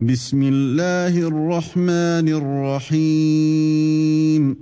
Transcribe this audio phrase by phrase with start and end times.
[0.00, 2.28] بسم الله الرحمن
[2.92, 4.56] الرحيم.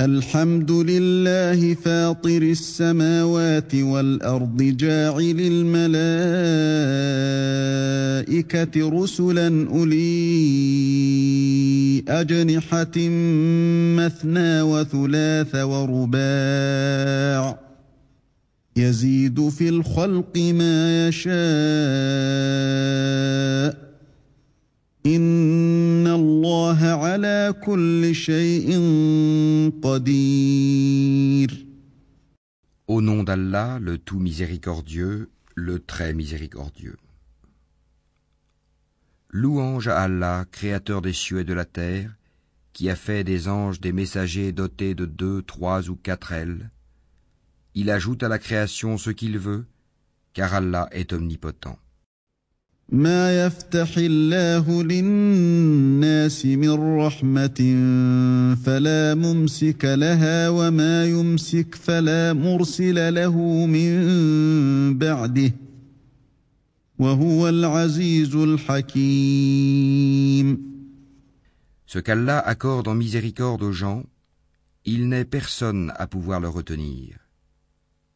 [0.00, 5.40] الحمد لله فاطر السماوات والأرض جاعل
[8.18, 10.04] الملائكة رسلا أولي
[12.08, 12.96] أجنحة
[13.96, 17.65] مثنى وثلاث ورباع.
[18.75, 21.31] يزيد في الخلق ما يشاء
[25.05, 28.79] ان الله على كل شيء
[29.83, 31.67] قدير
[32.87, 36.97] Au nom d'Allah, le tout miséricordieux, le très miséricordieux.
[39.29, 42.17] Louange à Allah, créateur des cieux et de la terre,
[42.73, 46.69] qui a fait des anges des messagers dotés de deux, trois ou quatre ailes.
[47.75, 49.65] Il ajoute à la création ce qu'il veut,
[50.33, 51.77] car Allah est omnipotent.
[52.91, 57.59] ما يفتح الله للناس من رحمة
[58.65, 65.53] فلا ممسك لها وما يمسك فلا مرسل له من بعده
[66.99, 69.91] وهو العزيز الحكيم
[71.85, 74.03] Ce qu'Allah accorde en miséricorde aux gens,
[74.85, 77.21] il n'est personne à pouvoir le retenir.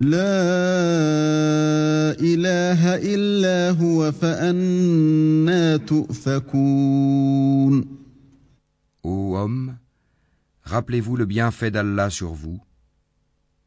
[0.00, 0.32] لا
[2.16, 7.20] إله إلا هو فأنا تؤفكون
[9.02, 9.76] Ô homme,
[10.62, 12.62] rappelez-vous le bienfait d'Allah sur vous.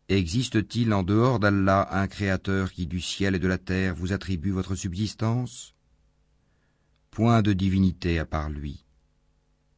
[0.09, 4.51] Existe-t-il en dehors d'Allah un créateur qui du ciel et de la terre vous attribue
[4.51, 5.75] votre subsistance
[7.11, 8.85] Point de divinité à part lui.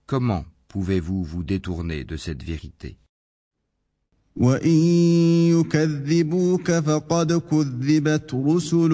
[0.06, 2.98] Comment pouvez-vous vous détourner de cette vérité
[4.36, 4.78] وإن
[5.60, 8.90] يكذبوك فقد كذبت رسل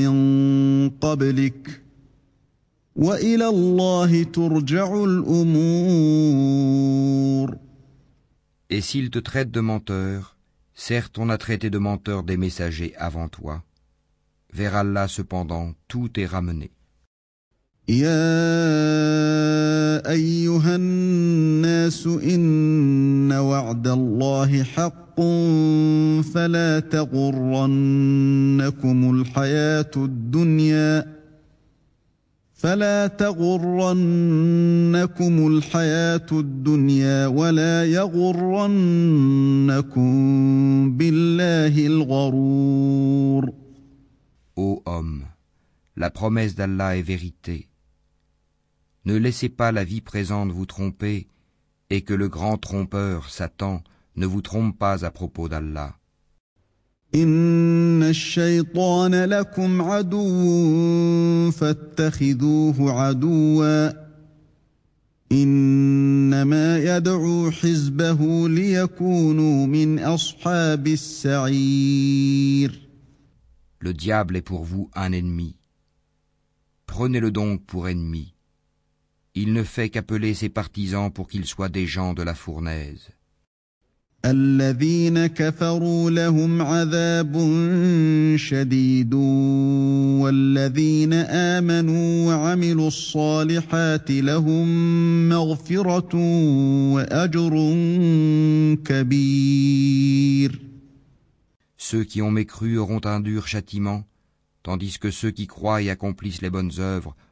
[0.00, 0.14] من
[0.90, 1.82] قبلك
[2.96, 6.46] وإلى الله ترجع الأمور
[8.68, 10.36] Et s'ils te traitent de menteur,
[10.74, 13.62] certes on a traité de menteur des messagers avant toi.
[14.52, 16.72] Vers Allah cependant tout est ramené.
[17.89, 18.21] يا
[20.11, 25.21] أيها الناس إن وعد الله حق
[26.33, 27.99] فلا تغرنكم
[29.15, 31.21] الحياة الدنيا
[32.53, 33.87] فلا تغرنكم
[35.47, 38.91] الحياة الدنيا ولا يغرنكم
[40.97, 43.51] بالله الغرور
[44.57, 45.23] Ô homme,
[45.95, 47.70] la promesse d'Allah est vérité.
[49.04, 51.28] Ne laissez pas la vie présente vous tromper
[51.90, 53.82] et que le grand trompeur, Satan,
[54.16, 55.94] ne vous trompe pas à propos d'Allah.
[57.14, 63.92] إن الشيطان لكم عدو فاتخذوه عدوا
[65.32, 72.80] إنما يدعو حزبه ليكونوا من أصحاب السعير
[73.78, 75.56] Le diable est pour vous un ennemi.
[76.86, 78.34] Prenez-le donc pour ennemi.
[79.34, 83.10] Il ne fait qu'appeler ses partisans pour qu'ils soient des gens de la fournaise.
[84.24, 87.32] الذين كفروا لهم عذاب
[88.36, 89.14] شديد
[90.24, 94.68] والذين آمنوا وعملوا الصالحات لهم
[95.28, 96.16] مغفرة
[96.94, 97.54] وأجر
[98.84, 100.60] كبير
[101.78, 104.02] Ceux qui ont mécru auront un dur châtiment,
[104.64, 107.14] tandis que ceux qui croient et accomplissent les bonnes œuvres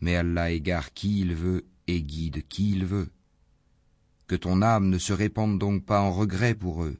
[0.00, 3.08] Mais Allah égare qui il veut et guide qui il veut.
[4.26, 6.98] Que ton âme ne se répande donc pas en regret pour eux.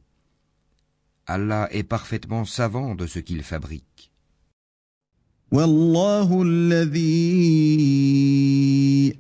[1.27, 4.11] Allah est parfaitement savant de ce qu'il fabrique.
[5.53, 7.03] والله الذي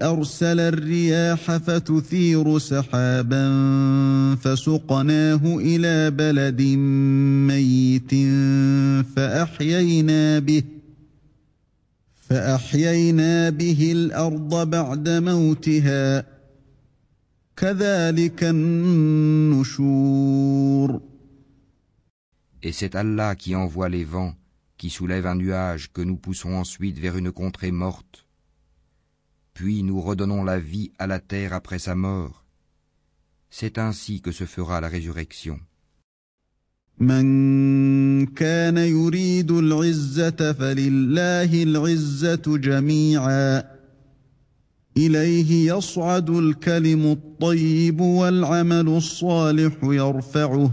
[0.03, 3.45] ارسل الرياح فتثير سحابا
[4.35, 6.63] فسقناه الى بلد
[7.47, 8.11] ميت
[9.17, 10.63] فاحيينا به
[12.31, 16.27] فاحيينا به الارض بعد موتها
[17.57, 19.97] كذلك النشور
[22.63, 24.35] Et c'est Allah qui envoie les vents
[24.77, 28.27] qui soulève un nuage que nous poussons ensuite vers une contrée morte.
[29.55, 32.45] Puis nous redonnons la vie à la terre après sa mort.
[33.51, 35.61] C'est ainsi que se fera la résurrection.
[37.00, 43.64] من كان يريد العزة فلله العزة جميعا.
[44.98, 50.72] إليه يصعد الكلم الطيب والعمل الصالح يرفعه.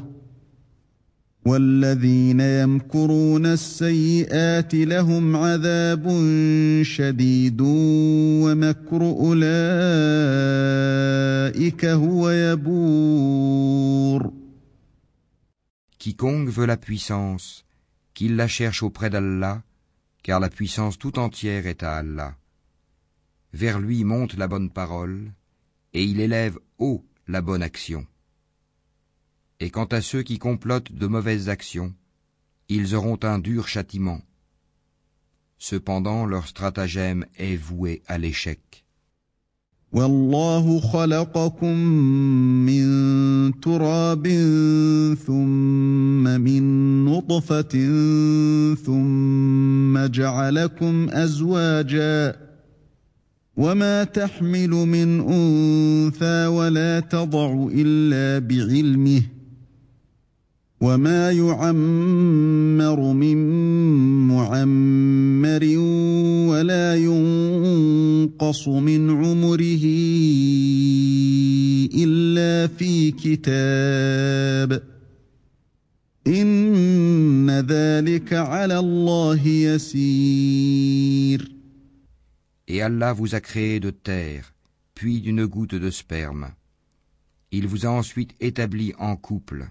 [1.46, 6.22] والذين يمكرون السيئات لهم عذاب
[6.82, 7.60] شديد
[8.42, 9.44] ومكر أولئك
[11.84, 13.58] هو يبور.
[15.98, 17.64] Quiconque veut la puissance,
[18.14, 19.62] qu'il la cherche auprès d'Allah,
[20.22, 22.36] car la puissance tout entière est à Allah.
[23.52, 25.32] Vers lui monte la bonne parole,
[25.94, 28.06] et il élève haut la bonne action.
[29.60, 31.94] Et quant à ceux qui complotent de mauvaises actions,
[32.68, 34.20] ils auront un dur châtiment.
[35.58, 38.84] Cependant, leur stratagème est voué à l'échec.
[39.92, 41.76] والله خلقكم
[42.68, 42.84] من
[43.60, 44.26] تراب
[45.26, 47.74] ثم من نطفة
[48.74, 52.36] ثم جعلكم أزواجا
[53.56, 59.22] وما تحمل من أنثى ولا تضع إلا بعلمه
[60.80, 63.38] وما يعمر من
[64.28, 65.64] معمر
[66.50, 67.57] ولا ينقص
[68.67, 69.85] من عمره
[71.95, 74.83] الا في كتاب
[76.27, 81.53] ان ذلك على الله يسير
[82.65, 84.53] Et Allah vous a créé de terre,
[84.95, 86.53] puis d'une goutte de sperme.
[87.51, 89.69] Il vous a ensuite établi en couple.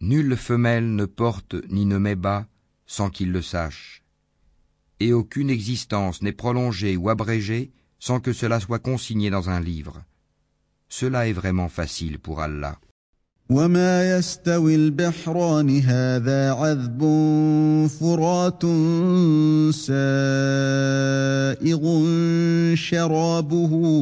[0.00, 2.46] Nulle femelle ne porte ni ne met bas
[2.86, 4.02] sans qu'il le sache.
[5.00, 10.02] Et aucune existence n'est prolongée ou abrégée sans que cela soit consigné dans un livre.
[10.88, 12.78] Cela est vraiment facile pour Allah.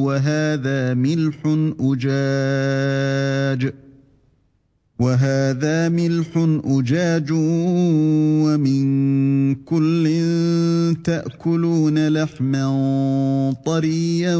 [0.03, 1.39] وهذا ملح
[1.79, 3.61] أجاج
[8.44, 8.84] ومن
[9.54, 10.06] كل
[11.04, 12.66] تأكلون لحما
[13.66, 14.36] طريا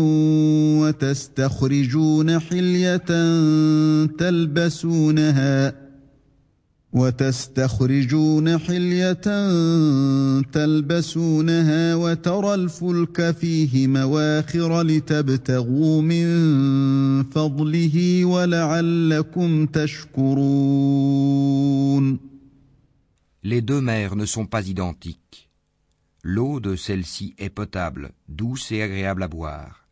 [0.81, 3.07] وتستخرجون حلية
[4.19, 5.86] تلبسونها
[6.96, 9.22] وتستخرجون حلية
[10.42, 16.28] تلبسونها وترى الفلك فيه مواخر لتبتغوا من
[17.24, 20.92] فضله ولعلكم تشكرون
[23.44, 25.50] Les deux mers ne sont pas identiques.
[26.22, 29.88] L'eau de celle-ci est potable, douce et agréable à boire.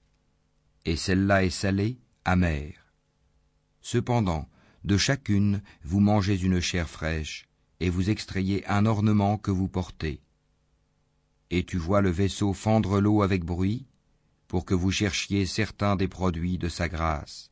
[0.85, 2.93] Et celle-là est salée, amère.
[3.81, 4.47] Cependant,
[4.84, 7.48] de chacune, vous mangez une chair fraîche,
[7.80, 10.20] et vous extrayez un ornement que vous portez.
[11.50, 13.86] Et tu vois le vaisseau fendre l'eau avec bruit,
[14.46, 17.50] pour que vous cherchiez certains des produits de sa grâce.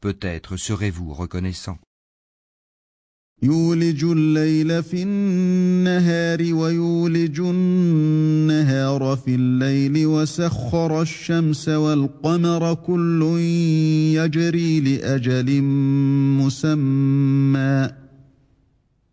[0.00, 1.78] Peut-être serez-vous reconnaissant.
[3.42, 13.22] يولج الليل في النهار ويولج النهار في الليل وسخر الشمس والقمر كل
[14.14, 15.62] يجري لأجل
[16.42, 17.90] مسمى.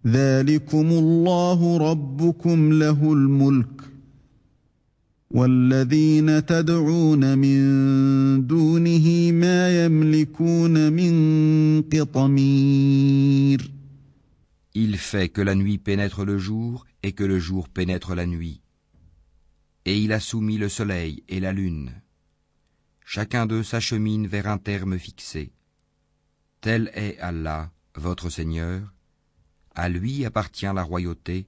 [0.08, 3.82] ذلكم الله ربكم له الملك.
[5.32, 13.78] والذين تدعون من دونه ما يملكون من قطمير.
[14.76, 18.62] Il fait que la nuit pénètre le jour et que le jour pénètre la nuit.
[19.86, 22.02] Et il a soumis le soleil et la lune.
[23.04, 25.52] Chacun d'eux s'achemine vers un terme fixé.
[26.62, 28.94] Tel est Allah, votre Seigneur,
[29.74, 31.48] À lui appartient la royauté,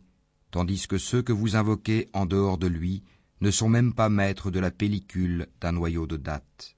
[0.52, 3.04] tandis que ceux que vous invoquez en dehors de lui
[3.42, 6.78] ne sont même pas maîtres de la pellicule d'un noyau de date.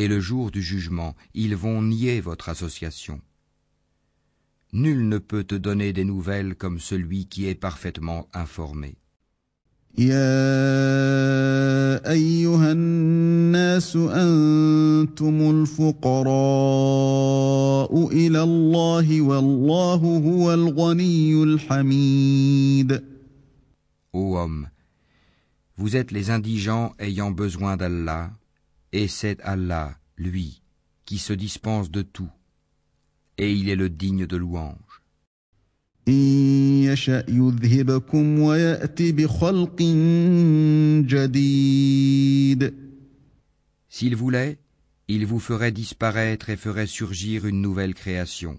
[0.00, 3.20] Et le jour du jugement, ils vont nier votre association.
[4.72, 8.94] Nul ne peut te donner des nouvelles comme celui qui est parfaitement informé.
[24.12, 24.68] Ô homme,
[25.76, 28.37] vous êtes les indigents ayant besoin d'Allah,
[28.92, 30.62] et c'est Allah, lui,
[31.04, 32.30] qui se dispense de tout,
[33.36, 35.02] et il est le digne de louange.
[43.90, 44.58] S'il voulait,
[45.08, 48.58] il vous ferait disparaître et ferait surgir une nouvelle création.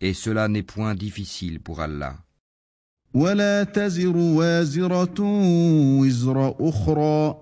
[0.00, 2.16] Et cela n'est point difficile pour Allah.
[3.14, 5.14] ولا تزر وازرة
[6.00, 7.36] وزر أخرى.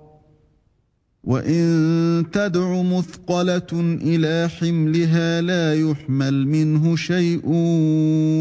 [1.24, 7.46] وإن تدع مثقلة إلى حملها لا يحمل منه شيء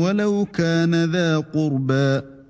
[0.03, 2.40] ولو كان ذا قُرْبَى.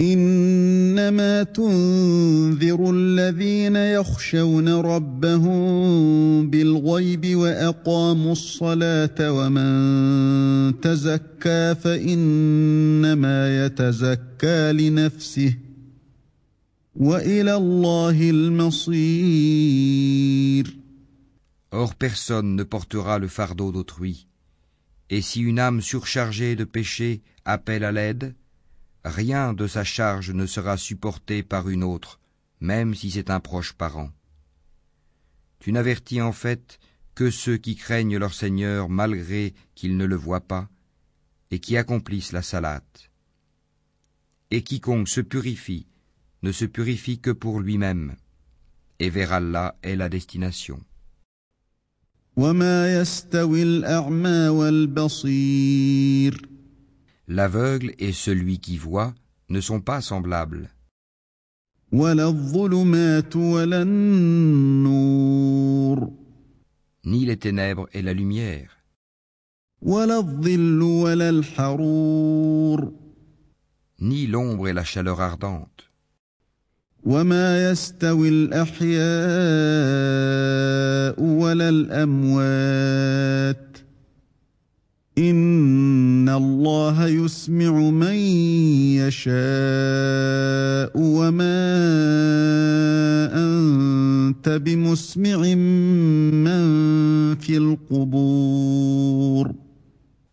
[0.00, 15.54] انما تنذر الذين يخشون ربهم بالغيب واقاموا الصلاه ومن تزكى فانما يتزكى لنفسه
[21.72, 24.28] Or personne ne portera le fardeau d'autrui.
[25.10, 28.36] Et si une âme surchargée de péché appelle à l'aide,
[29.03, 32.19] rien de sa charge ne sera supporté par une autre,
[32.61, 34.11] même si c'est un proche parent.
[35.59, 36.79] Tu n'avertis en fait
[37.15, 40.69] que ceux qui craignent leur Seigneur malgré qu'ils ne le voient pas,
[41.51, 43.11] et qui accomplissent la salate.
[44.51, 45.89] Et quiconque se purifie
[46.41, 48.15] ne se purifie que pour lui-même,
[48.99, 50.79] et vers Allah est la destination.
[57.28, 59.14] L'aveugle et celui qui voit
[59.48, 60.70] ne sont pas semblables.
[67.04, 68.78] Ni les ténèbres et la lumière.
[74.00, 75.74] Ni l'ombre et la chaleur ardente.
[77.04, 78.94] وما يستوي الاحياء
[81.22, 83.78] ولا الاموات
[86.28, 87.72] ان الله يسمع
[88.04, 88.14] من
[89.00, 89.32] يشاء
[90.94, 91.64] وما
[93.32, 95.36] انت بمسمع
[96.44, 96.64] من
[97.40, 99.46] في القبور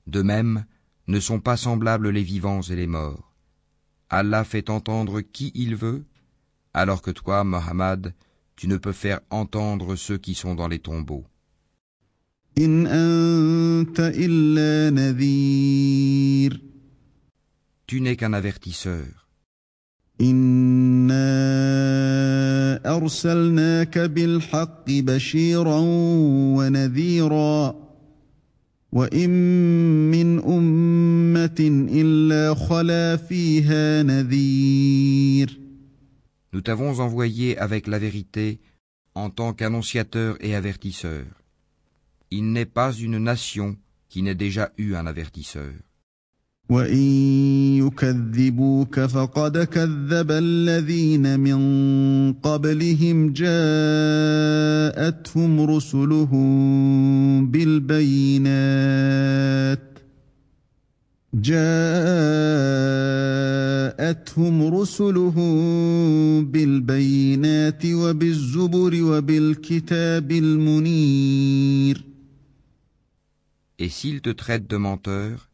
[0.07, 0.65] De même,
[1.07, 3.31] ne sont pas semblables les vivants et les morts.
[4.09, 6.03] Allah fait entendre qui il veut
[6.73, 8.13] alors que toi, Mohammed,
[8.57, 11.25] tu ne peux faire entendre ceux qui sont dans les tombeaux.
[17.86, 19.04] Tu n'es qu'un avertisseur.
[36.52, 38.60] Nous t'avons envoyé avec la vérité
[39.14, 41.26] en tant qu'annonciateur et avertisseur.
[42.30, 43.76] Il n'est pas une nation
[44.08, 45.72] qui n'ait déjà eu un avertisseur.
[73.78, 75.50] Et s'ils te traitent de menteur,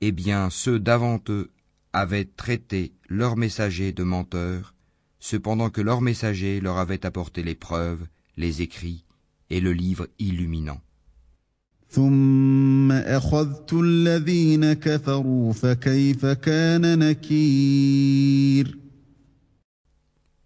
[0.00, 1.50] eh bien ceux d'avant eux
[1.92, 4.74] avaient traité leurs messagers de menteurs,
[5.18, 8.06] cependant que leurs messagers leur avaient apporté les preuves,
[8.36, 9.04] les écrits
[9.48, 10.80] et le livre illuminant.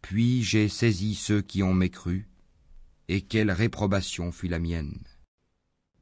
[0.02, 2.28] Puis j'ai saisi ceux qui ont mécru,
[3.08, 4.98] et quelle réprobation fut la mienne.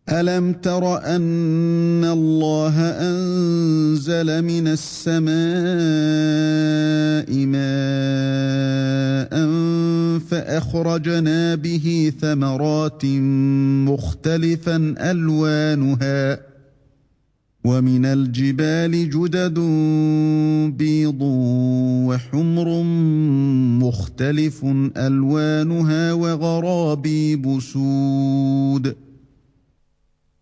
[0.09, 5.27] ألم تر أن الله أنزل من السماء
[7.47, 8.07] ماء
[10.19, 13.05] فأخرجنا به ثمرات
[13.87, 16.41] مختلفا ألوانها
[17.65, 19.59] ومن الجبال جدد
[20.79, 21.23] بيض
[22.07, 22.83] وحمر
[23.83, 24.65] مختلف
[24.97, 29.06] ألوانها وغرابيب سود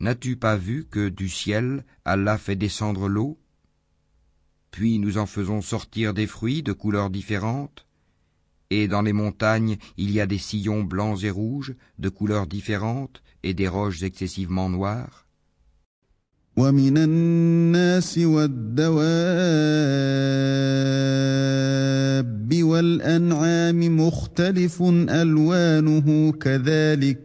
[0.04, 3.38] N'as-tu pas vu que du ciel Allah fait descendre l'eau
[4.72, 7.86] Puis nous en faisons sortir des fruits de couleurs différentes
[8.70, 13.22] Et dans les montagnes il y a des sillons blancs et rouges de couleurs différentes
[13.44, 15.26] et des roches excessivement noires
[16.58, 19.00] ومن الناس والدواب
[22.64, 27.23] والأنعام مختلف ألوانه كذلك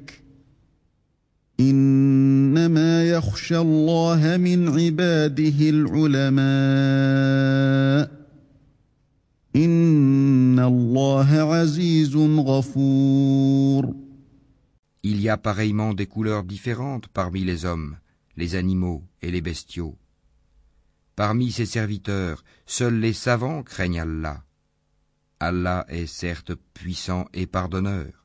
[1.60, 6.44] إنما يخشى الله من عباده العلماء
[9.56, 13.94] إن الله عزيز غفور
[15.06, 17.98] Il y a pareillement des couleurs différentes parmi les hommes,
[18.38, 19.98] les animaux et les bestiaux.
[21.14, 24.42] Parmi ses serviteurs, seuls les savants craignent Allah.
[25.40, 28.17] Allah est certes puissant et pardonneur.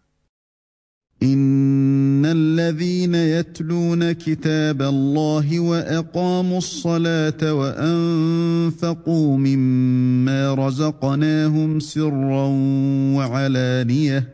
[1.25, 12.47] إن الذين يتلون كتاب الله وأقاموا الصلاة وأنفقوا مما رزقناهم سرا
[13.17, 14.29] وعلانية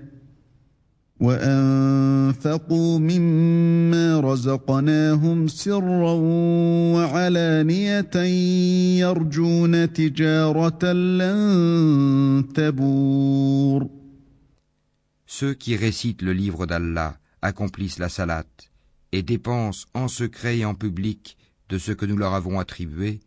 [1.20, 6.12] وأنفقوا مما رزقناهم سرا
[6.94, 8.16] وعلانية
[9.00, 13.99] يرجون تجارة لن تبور
[15.40, 18.44] Ceux qui récitent le livre d'Allah accomplissent la salat
[19.10, 21.38] et dépensent en secret et en public
[21.70, 23.20] de ce que nous leur avons attribué,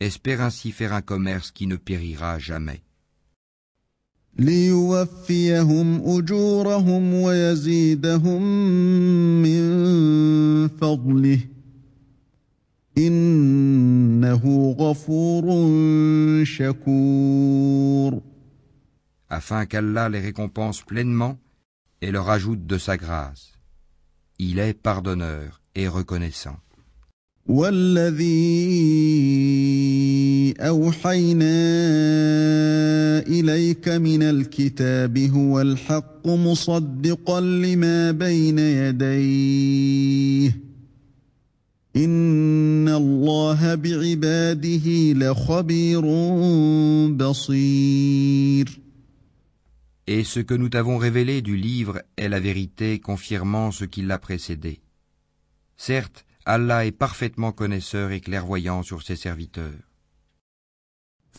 [0.00, 2.82] espèrent ainsi faire un commerce qui ne périra jamais
[19.29, 21.37] afin qu'Allah les récompense pleinement
[22.01, 23.53] et leur ajoute de sa grâce.
[24.37, 26.57] Il est pardonneur et reconnaissant.
[27.47, 28.23] والذي
[30.59, 31.45] أوحينا
[33.27, 40.57] إليك من الكتاب هو الحق مصدقا لما بين يديه
[41.95, 46.01] إن الله بعباده لخبير
[47.07, 48.78] بصير
[50.09, 54.19] Et ce que nous t'avons révélé du livre est la vérité confirmant ce qui l'a
[54.19, 54.81] précédé.
[55.77, 59.81] Certes, Allah est parfaitement connaisseur et clairvoyant sur ses serviteurs.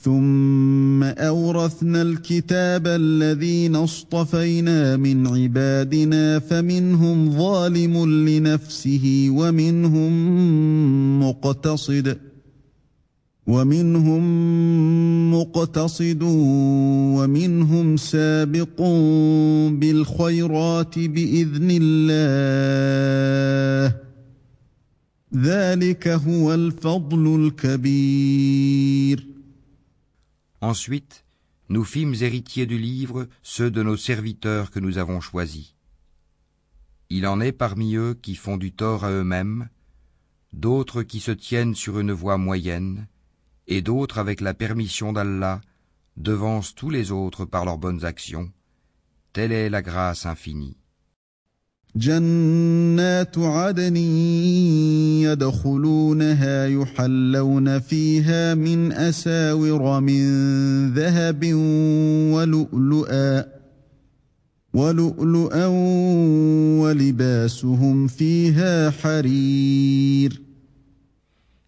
[0.02, 10.12] ثم أورثنا الكتاب الذين اصطفينا من عبادنا فمنهم ظالم لنفسه ومنهم
[11.20, 12.18] مقتصد
[13.46, 14.24] ومنهم
[15.35, 16.22] مقتصد
[17.16, 18.81] ومنهم سابق
[19.70, 23.96] بالخيرات بإذن الله
[25.35, 29.26] ذلك هو الفضل الكبير
[30.62, 31.24] Ensuite,
[31.68, 35.74] nous fîmes héritiers du livre ceux de nos serviteurs que nous avons choisis.
[37.11, 39.68] Il en est parmi eux qui font du tort à eux-mêmes,
[40.52, 43.07] d'autres qui se tiennent sur une voie moyenne,
[43.66, 45.61] et d'autres avec la permission d'Allah
[46.16, 48.50] devancent tous les autres par leurs bonnes actions.
[49.33, 50.76] Telle est la grâce infinie.
[51.96, 53.96] جنات عدن
[55.24, 60.24] يدخلونها يحلون فيها من أساور من
[60.94, 61.55] ذهب
[62.35, 63.44] ولؤلؤا
[64.74, 65.66] ولؤلؤا
[66.81, 70.42] ولباسهم فيها حرير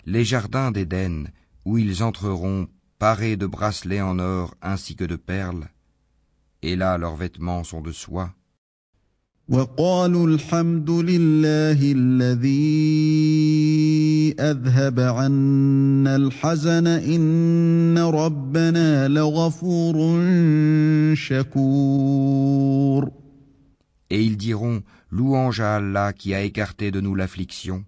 [0.07, 1.29] Les jardins d'Éden,
[1.65, 5.69] où ils entreront parés de bracelets en or ainsi que de perles,
[6.63, 8.35] et là leurs vêtements sont de soie.
[9.49, 12.59] وقالوا الحمد لله الذي
[14.41, 20.25] أذهب عنا الحزن إن ربنا لغفور
[21.15, 23.11] شكور
[24.11, 27.85] Et ils diront Louange à Allah qui a écarté de nous l'affliction.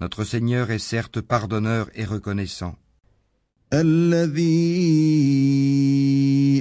[0.00, 2.76] Notre Seigneur est certes pardonneur et reconnaissant.
[3.72, 4.44] الذي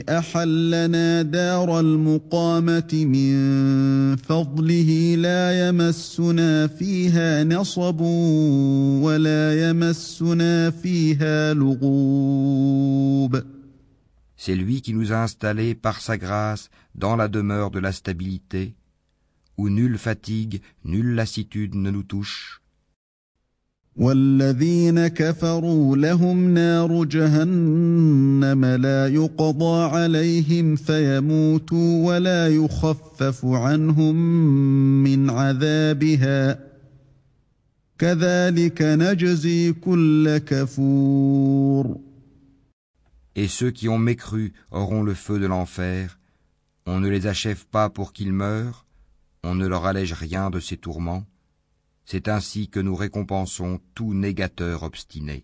[0.10, 8.02] احلنا دار المقامه من فضله لا يمسنا فيها نصب
[9.02, 13.44] ولا يمسنا فيها لغوب
[14.36, 18.76] C'est lui qui nous a installés par sa grâce dans la demeure de la stabilité,
[19.58, 22.61] où nulle fatigue, nulle lassitude ne nous touche.
[23.97, 34.15] والذين كفروا لهم نار جهنم لا يقضى عليهم فيموتوا ولا يخفف عنهم
[35.05, 36.59] من عذابها
[37.99, 41.97] كذلك نجزي كل كفور
[43.35, 46.19] Et ceux qui ont mécru auront le feu de l'enfer.
[46.85, 48.85] On ne les achève pas pour qu'ils meurent,
[49.43, 51.25] on ne leur allège rien de ces tourments.
[52.06, 55.44] C'est ainsi que nous récompensons tout négateur obstiné.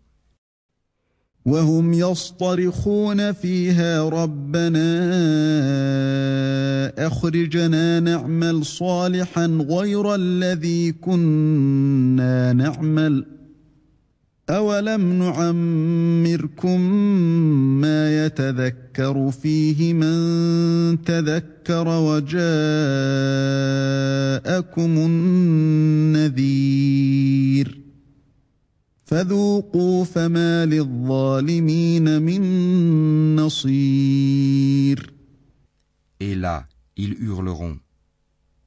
[1.45, 4.87] وهم يصطرخون فيها ربنا
[7.07, 13.25] اخرجنا نعمل صالحا غير الذي كنا نعمل
[14.49, 16.81] اولم نعمركم
[17.81, 22.41] ما يتذكر فيه من تذكر وجاءكم
[26.15, 26.73] النذير
[29.05, 32.41] فذوقوا فما للظالمين من
[33.35, 35.13] نصير
[36.19, 37.77] Et là, ils hurleront.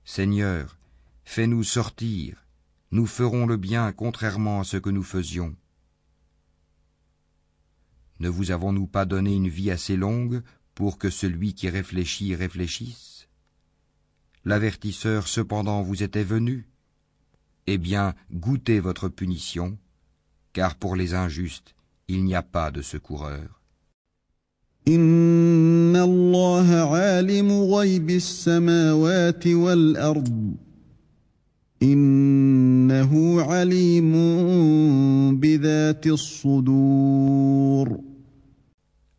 [0.04, 0.76] Seigneur,
[1.24, 2.44] fais-nous sortir,
[2.92, 5.54] nous ferons le bien contrairement à ce que nous faisions.
[8.21, 10.43] Ne vous avons-nous pas donné une vie assez longue
[10.75, 13.27] pour que celui qui réfléchit réfléchisse?
[14.45, 16.67] L'avertisseur cependant vous était venu.
[17.65, 19.75] Eh bien, goûtez votre punition,
[20.53, 21.73] car pour les injustes,
[22.07, 23.59] il n'y a pas de secoureur.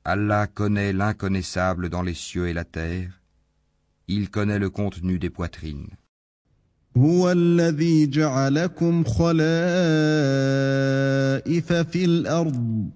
[0.04, 3.22] Allah connaît l'inconnaissable dans les cieux et la terre.
[4.08, 5.90] Il connaît le contenu des poitrines.
[6.98, 9.34] هو الذي جعلكم خلائف
[11.74, 12.90] في الارض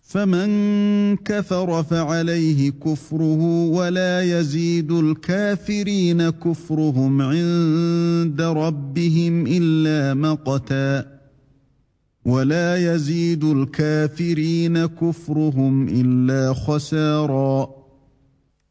[0.00, 11.14] فمن كفر فعليه كفره ولا يزيد الكافرين كفرهم عند ربهم الا مقتا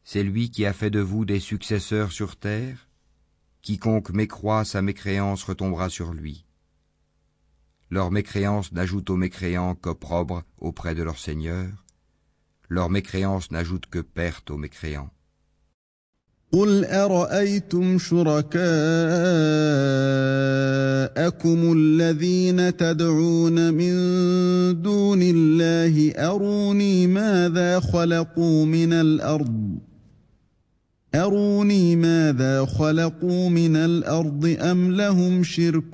[0.03, 2.87] c'est lui qui a fait de vous des successeurs sur terre
[3.61, 6.45] Quiconque mécroit sa mécréance retombera sur lui.
[7.89, 11.67] Leur mécréance n'ajoute aux mécréants qu'opprobre auprès de leur Seigneur.
[12.67, 15.09] Leur mécréance n'ajoute que perte aux mécréants.
[16.51, 18.59] قل أرأيتم شركاءكم
[21.77, 23.93] الذين تدعون من
[24.81, 29.77] دون الله أروني ماذا خلقوا من الأرض؟
[31.15, 35.93] أروني ماذا خلقوا من الأرض أم لهم شرك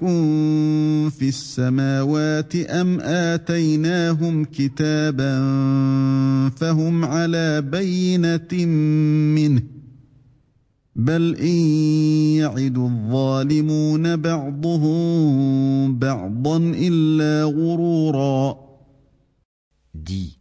[1.10, 5.40] في السماوات أم آتيناهم كتابا
[6.50, 8.66] فهم على بينة
[9.36, 9.62] منه
[10.97, 11.57] بل إن
[12.41, 18.71] يعد الظالمون بعضهم بعضا إلا غرورا
[19.95, 20.39] Dis,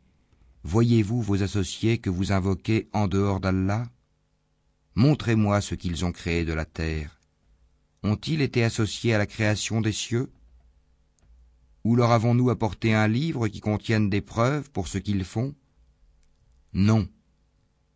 [0.64, 3.88] voyez-vous vos associés que vous invoquez en dehors d'Allah
[4.96, 7.20] Montrez-moi ce qu'ils ont créé de la terre.
[8.04, 10.30] Ont-ils été associés à la création des cieux
[11.84, 15.54] Ou leur avons-nous apporté un livre qui contienne des preuves pour ce qu'ils font
[16.74, 17.08] Non.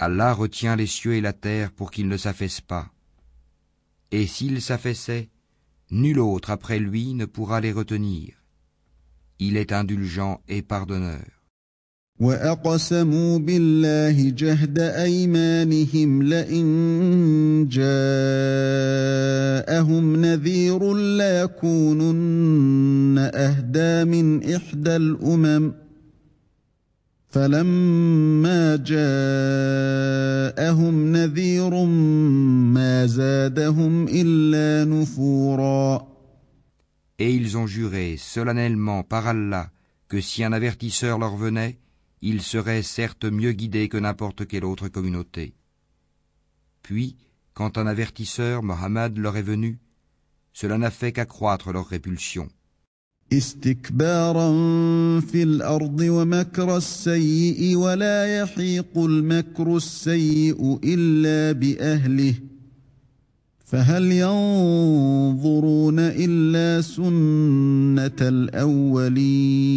[0.00, 2.90] Allah retient les cieux et la terre pour qu'ils ne s'affaissent pas.
[4.10, 5.28] Et s'ils s'affaissaient,
[5.90, 8.34] nul autre après lui ne pourra les retenir.
[9.38, 11.36] Il est indulgent et pardonneur.
[12.20, 16.66] واقسموا بالله جهد ايمانهم لئن
[17.68, 17.86] جاءهم
[20.16, 25.79] نذير ليكونن اهدى من احدى الامم
[27.30, 29.16] فلما جاءهم
[31.12, 31.84] نذير
[32.74, 36.16] ما زادهم الا نفورا
[37.18, 39.70] Et ils ont juré solennellement par Allah
[40.08, 41.78] que si un avertisseur leur venait,
[42.22, 45.54] ils seraient certes mieux guidés que n'importe quelle autre communauté.
[46.82, 47.16] Puis,
[47.54, 49.78] quand un avertisseur, Mohammed, leur est venu,
[50.52, 52.48] cela n'a fait qu'accroître leur répulsion.
[53.33, 54.49] استكبارا
[55.19, 62.33] في الأرض ومكر السيء ولا يحيق المكر السيء إلا بأهله.
[63.65, 69.71] فهل ينظرون إلا سنة الأولين؟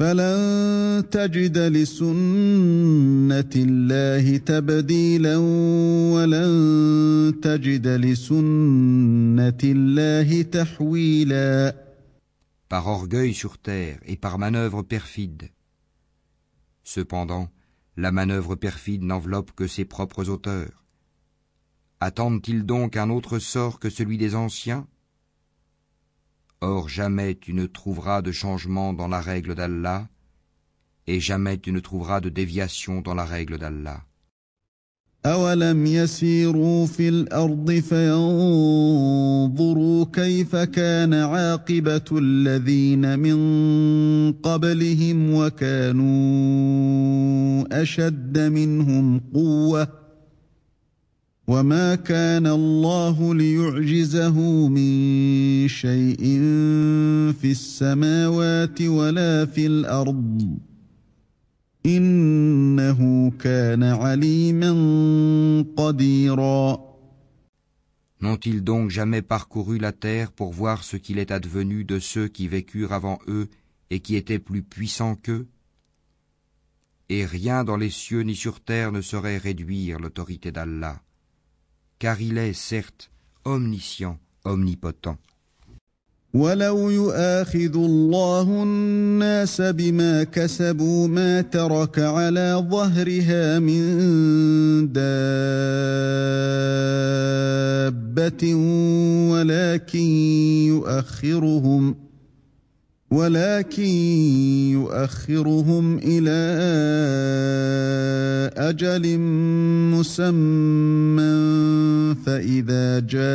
[0.00, 5.36] فلن تجد لسنة الله تبديلا
[6.14, 11.74] ولن تجد لسنة الله تحويلا
[12.68, 15.50] Par orgueil sur terre et par manœuvre perfide.
[16.84, 17.48] Cependant,
[17.96, 20.84] la manœuvre perfide n'enveloppe que ses propres auteurs.
[22.00, 24.86] Attendent-ils donc un autre sort que celui des anciens
[26.60, 30.08] Or jamais tu ne trouveras de changement dans la règle d'Allah,
[31.06, 34.02] et jamais tu ne trouveras de déviation dans la règle d'Allah.
[35.26, 38.94] أولم يسيروا في الأرض فينظروا
[40.12, 43.36] كيف كان عاقبة الذين من
[44.32, 46.06] قبلهم وكانوا
[47.82, 49.99] أشد منهم قوةً
[51.50, 56.18] وما كان الله ليعجزه من شيء
[57.40, 60.58] في السماوات ولا في الارض
[61.86, 64.72] انه كان عليما
[65.76, 66.86] قديرا
[68.22, 72.48] N'ont-ils donc jamais parcouru la terre pour voir ce qu'il est advenu de ceux qui
[72.48, 73.48] vécurent avant eux
[73.90, 75.46] et qui étaient plus puissants qu'eux
[77.08, 81.02] Et rien dans les cieux ni sur terre ne saurait réduire l'autorité d'Allah
[82.01, 83.11] Car il est certes
[83.45, 85.17] omniscient, omnipotent.
[86.33, 93.83] ولو يؤاخذ الله الناس بما كسبوا ما ترك على ظهرها من
[94.93, 95.13] دابة
[99.31, 99.99] ولكن
[100.67, 101.95] يؤخرهم
[103.10, 103.90] ولكن
[104.72, 106.40] يؤخرهم إلى
[108.56, 109.18] أجل
[109.94, 111.36] مسمى
[112.26, 113.26] فإذا جاء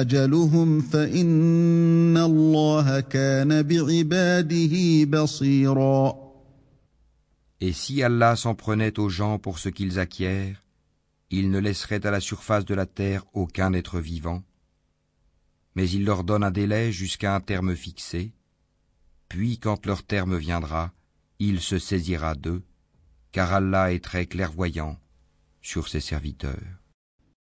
[0.00, 6.30] أجلهم فإن الله كان بعباده بصيرا
[7.62, 10.62] Et si Allah s'en prenait aux gens pour ce qu'ils acquièrent,
[11.30, 14.42] il ne laisserait à la surface de la terre aucun être vivant
[15.75, 18.31] mais il leur donne un délai jusqu'à un terme fixé,
[19.29, 20.93] puis quand leur terme viendra,
[21.39, 22.63] il se saisira d'eux,
[23.31, 24.97] car Allah est très clairvoyant
[25.61, 26.84] sur ses serviteurs.